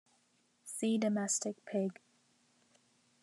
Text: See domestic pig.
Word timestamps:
See 0.63 0.97
domestic 0.97 1.63
pig. 1.63 1.99